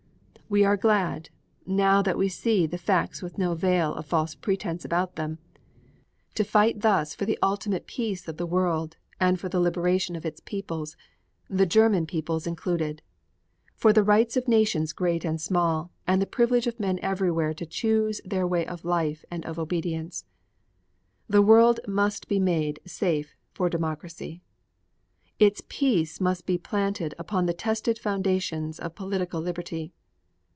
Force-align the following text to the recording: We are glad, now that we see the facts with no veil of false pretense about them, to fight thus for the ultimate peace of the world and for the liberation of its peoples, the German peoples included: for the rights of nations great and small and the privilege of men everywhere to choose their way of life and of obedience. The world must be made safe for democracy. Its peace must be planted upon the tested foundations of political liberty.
We 0.51 0.65
are 0.65 0.75
glad, 0.75 1.29
now 1.65 2.01
that 2.01 2.17
we 2.17 2.27
see 2.27 2.67
the 2.67 2.77
facts 2.77 3.21
with 3.21 3.37
no 3.37 3.53
veil 3.55 3.95
of 3.95 4.05
false 4.05 4.35
pretense 4.35 4.83
about 4.83 5.15
them, 5.15 5.39
to 6.35 6.43
fight 6.43 6.81
thus 6.81 7.15
for 7.15 7.23
the 7.23 7.39
ultimate 7.41 7.87
peace 7.87 8.27
of 8.27 8.35
the 8.35 8.45
world 8.45 8.97
and 9.17 9.39
for 9.39 9.47
the 9.47 9.61
liberation 9.61 10.13
of 10.13 10.25
its 10.25 10.41
peoples, 10.41 10.97
the 11.49 11.65
German 11.65 12.05
peoples 12.05 12.45
included: 12.45 13.01
for 13.77 13.93
the 13.93 14.03
rights 14.03 14.35
of 14.35 14.49
nations 14.49 14.91
great 14.91 15.23
and 15.23 15.39
small 15.39 15.89
and 16.05 16.21
the 16.21 16.25
privilege 16.27 16.67
of 16.67 16.81
men 16.81 16.99
everywhere 17.01 17.53
to 17.53 17.65
choose 17.65 18.19
their 18.25 18.45
way 18.45 18.67
of 18.67 18.83
life 18.83 19.23
and 19.31 19.45
of 19.45 19.57
obedience. 19.57 20.25
The 21.29 21.41
world 21.41 21.79
must 21.87 22.27
be 22.27 22.39
made 22.41 22.81
safe 22.85 23.37
for 23.53 23.69
democracy. 23.69 24.41
Its 25.39 25.61
peace 25.69 26.19
must 26.19 26.45
be 26.45 26.57
planted 26.57 27.15
upon 27.17 27.45
the 27.45 27.53
tested 27.53 27.97
foundations 27.97 28.81
of 28.81 28.95
political 28.95 29.39
liberty. 29.39 29.93